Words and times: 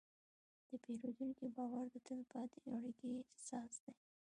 د 0.69 0.71
پیرودونکي 0.83 1.45
باور 1.55 1.85
د 1.91 1.95
تل 2.07 2.21
پاتې 2.33 2.57
اړیکې 2.75 3.09
اساس 3.35 3.71
دی. 3.83 3.93